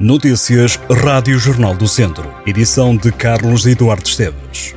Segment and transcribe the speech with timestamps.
[0.00, 2.34] Notícias Rádio Jornal do Centro.
[2.46, 4.74] Edição de Carlos Eduardo Esteves.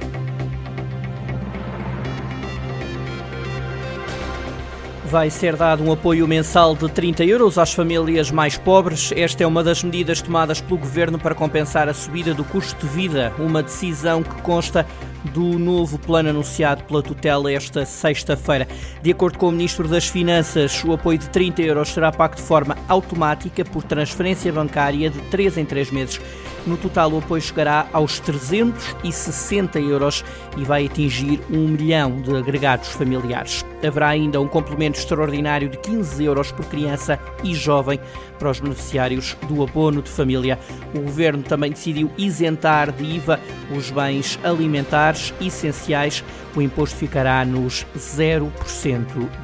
[5.05, 9.13] Vai ser dado um apoio mensal de 30 euros às famílias mais pobres.
[9.15, 12.93] Esta é uma das medidas tomadas pelo Governo para compensar a subida do custo de
[12.93, 14.85] vida, uma decisão que consta
[15.31, 18.67] do novo plano anunciado pela tutela esta sexta-feira.
[19.01, 22.41] De acordo com o Ministro das Finanças, o apoio de 30 euros será pago de
[22.41, 26.19] forma automática por transferência bancária de 3 em 3 meses.
[26.65, 30.23] No total, o apoio chegará aos 360 euros
[30.55, 33.65] e vai atingir um milhão de agregados familiares.
[33.85, 37.99] Haverá ainda um complemento extraordinário de 15 euros por criança e jovem
[38.39, 40.57] para os beneficiários do abono de família.
[40.95, 43.39] O Governo também decidiu isentar de IVA
[43.75, 46.23] os bens alimentares essenciais.
[46.55, 48.49] O imposto ficará nos 0%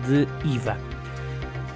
[0.08, 0.78] de IVA.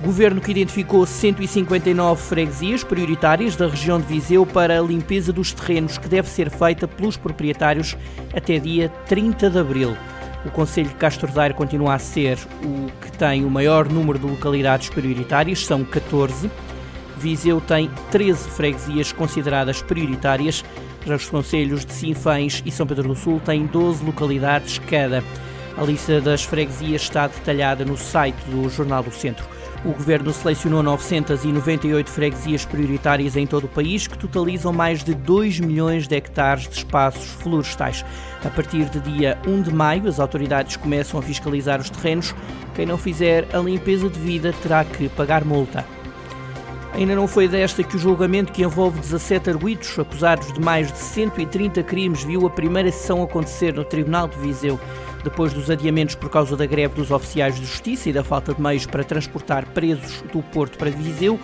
[0.03, 5.97] Governo que identificou 159 freguesias prioritárias da região de Viseu para a limpeza dos terrenos
[5.97, 7.95] que deve ser feita pelos proprietários
[8.35, 9.95] até dia 30 de abril.
[10.45, 14.25] O Conselho de Castro Daire continua a ser o que tem o maior número de
[14.25, 16.51] localidades prioritárias, são 14.
[17.17, 20.65] Viseu tem 13 freguesias consideradas prioritárias.
[21.05, 25.23] Já os conselhos de Sinfãs e São Pedro do Sul têm 12 localidades cada.
[25.77, 29.45] A lista das freguesias está detalhada no site do Jornal do Centro.
[29.83, 35.59] O governo selecionou 998 freguesias prioritárias em todo o país, que totalizam mais de 2
[35.59, 38.05] milhões de hectares de espaços florestais.
[38.45, 42.33] A partir de dia 1 de maio, as autoridades começam a fiscalizar os terrenos.
[42.75, 45.85] Quem não fizer a limpeza devida terá que pagar multa.
[46.93, 50.99] Ainda não foi desta que o julgamento que envolve 17 arguidos acusados de mais de
[50.99, 54.79] 130 crimes viu a primeira sessão acontecer no Tribunal de Viseu.
[55.23, 58.61] Depois dos adiamentos por causa da greve dos oficiais de justiça e da falta de
[58.61, 61.39] meios para transportar presos do Porto para Viseu,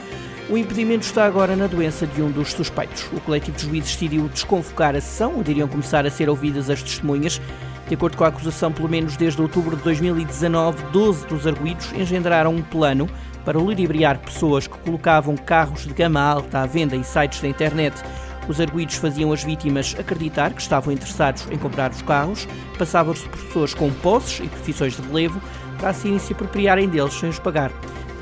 [0.50, 3.08] o impedimento está agora na doença de um dos suspeitos.
[3.12, 6.84] O coletivo de juízes decidiu desconvocar a sessão, onde iriam começar a ser ouvidas as
[6.84, 7.42] testemunhas.
[7.90, 12.54] De acordo com a acusação, pelo menos desde outubro de 2019, 12 dos arguídos engendraram
[12.54, 13.10] um plano
[13.44, 17.96] para ludibriar pessoas que colocavam carros de gama alta à venda em sites da internet.
[18.48, 22.48] Os arguídos faziam as vítimas acreditar que estavam interessados em comprar os carros,
[22.78, 25.42] passavam-se por pessoas com posses e profissões de relevo
[25.80, 27.72] para assim se apropriarem deles sem os pagar.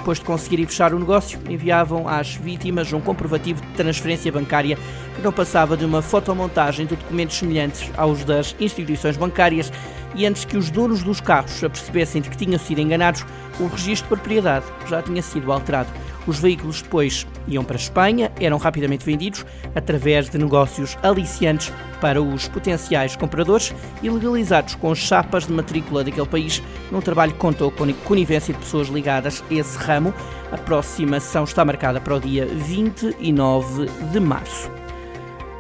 [0.07, 4.77] Depois de conseguirem fechar o negócio, enviavam às vítimas um comprovativo de transferência bancária
[5.13, 9.69] que não passava de uma fotomontagem de documentos semelhantes aos das instituições bancárias
[10.15, 13.25] e antes que os donos dos carros apercebessem de que tinham sido enganados,
[13.59, 15.89] o registro de propriedade já tinha sido alterado.
[16.27, 21.71] Os veículos depois iam para a Espanha, eram rapidamente vendidos através de negócios aliciantes
[22.01, 23.73] para os potenciais compradores
[24.03, 26.61] e legalizados com chapas de matrícula daquele país,
[26.91, 30.13] num trabalho que contou com a conivência de pessoas ligadas a esse ramo.
[30.51, 34.86] A próxima sessão está marcada para o dia 29 de março.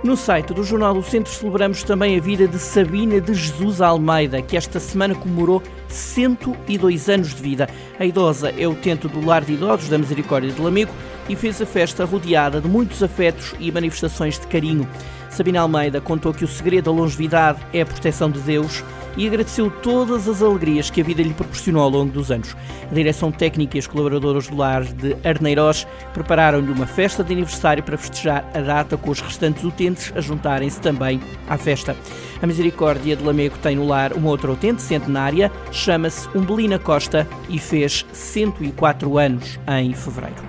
[0.03, 4.43] No site do Jornal do Centro celebramos também a vida de Sabina de Jesus Almeida,
[4.43, 7.67] que esta semana comemorou 102 anos de vida.
[7.99, 10.93] A idosa é utente do Lar de Idosos da Misericórdia de Lamego
[11.27, 14.87] e fez a festa rodeada de muitos afetos e manifestações de carinho.
[15.31, 18.83] Sabina Almeida contou que o segredo da longevidade é a proteção de Deus
[19.17, 22.55] e agradeceu todas as alegrias que a vida lhe proporcionou ao longo dos anos.
[22.89, 27.83] A direção técnica e os colaboradores do lar de Arneiroz prepararam-lhe uma festa de aniversário
[27.83, 31.95] para festejar a data com os restantes utentes a juntarem-se também à festa.
[32.41, 37.57] A Misericórdia de Lamego tem no lar uma outra utente centenária, chama-se Umbelina Costa e
[37.57, 40.46] fez 104 anos em fevereiro.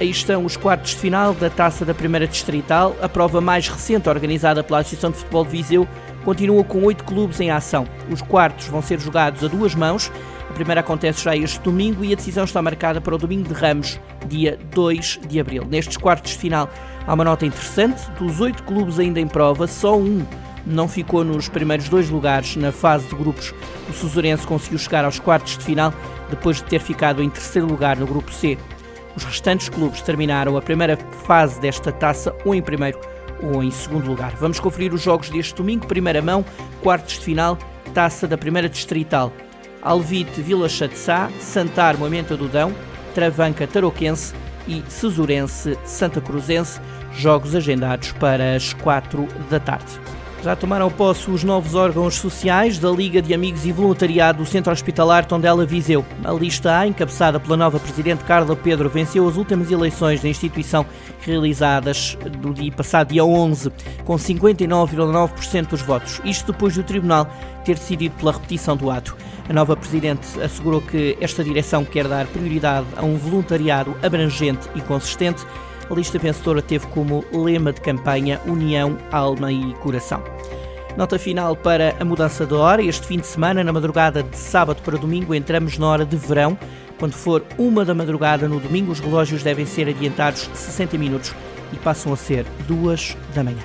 [0.00, 4.08] Aí estão os quartos de final da Taça da Primeira Distrital, a prova mais recente
[4.08, 5.86] organizada pela Associação de Futebol de Viseu,
[6.24, 7.86] continua com oito clubes em ação.
[8.10, 10.10] Os quartos vão ser jogados a duas mãos.
[10.48, 13.52] A primeira acontece já este domingo e a decisão está marcada para o domingo de
[13.52, 15.66] Ramos, dia 2 de abril.
[15.68, 16.70] Nestes quartos de final
[17.06, 20.24] há uma nota interessante: dos oito clubes ainda em prova, só um
[20.64, 23.52] não ficou nos primeiros dois lugares na fase de grupos.
[23.86, 25.92] O Suzurense conseguiu chegar aos quartos de final
[26.30, 28.56] depois de ter ficado em terceiro lugar no grupo C.
[29.16, 32.98] Os restantes clubes terminaram a primeira fase desta taça ou em primeiro
[33.42, 34.34] ou em segundo lugar.
[34.36, 36.44] Vamos conferir os jogos deste domingo, primeira mão,
[36.82, 37.58] quartos de final,
[37.94, 39.32] taça da primeira distrital.
[39.82, 42.74] Alvite Vila Chatzá, Santar Moimenta do Dão,
[43.14, 44.34] Travanca Tarouquense
[44.68, 46.80] e Cesurense Santa Cruzense,
[47.14, 49.98] jogos agendados para as 4 da tarde.
[50.42, 54.72] Já tomaram posse os novos órgãos sociais da Liga de Amigos e Voluntariado do Centro
[54.72, 56.02] Hospitalar Tondela Viseu.
[56.24, 60.86] A lista A, encabeçada pela nova Presidente Carla Pedro, venceu as últimas eleições da instituição
[61.20, 63.70] realizadas no dia passado, dia 11,
[64.06, 66.22] com 59,9% dos votos.
[66.24, 67.30] Isto depois do Tribunal
[67.62, 69.14] ter decidido pela repetição do ato.
[69.46, 74.80] A nova Presidente assegurou que esta direção quer dar prioridade a um voluntariado abrangente e
[74.80, 75.44] consistente
[75.90, 80.22] A lista vencedora teve como lema de campanha União, Alma e Coração.
[80.96, 82.80] Nota final para a mudança de hora.
[82.80, 86.56] Este fim de semana, na madrugada de sábado para domingo, entramos na hora de verão.
[86.96, 91.34] Quando for uma da madrugada no domingo, os relógios devem ser adiantados 60 minutos
[91.72, 93.62] e passam a ser duas da manhã.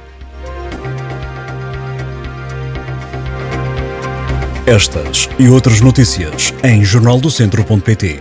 [4.65, 8.19] Estas e outras notícias em jornaldocentro.pt